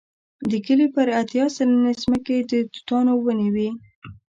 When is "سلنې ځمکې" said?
1.55-2.37